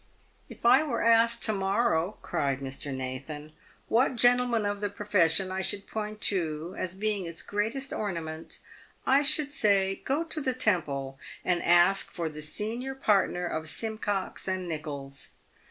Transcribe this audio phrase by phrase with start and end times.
[0.49, 2.91] "If I were asked to morrow," cried Mr.
[2.91, 3.51] Nathan,"
[3.95, 8.57] what gentleman of the profession I should point to as being its greatest ornament,
[9.05, 13.99] I should say,' Go to the Temple, and ask for the senior partner of Sim
[13.99, 15.33] cox and Nicholls.'